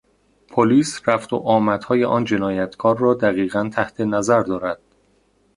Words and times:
پلیس 0.51 1.01
رفت 1.05 1.33
و 1.33 1.35
آمدهای 1.35 2.05
آن 2.05 2.23
جنایتکار 2.23 2.97
را 2.97 3.13
دقیقا 3.13 3.69
تحت 3.73 4.01
نظر 4.01 4.41
دارد. 4.41 4.79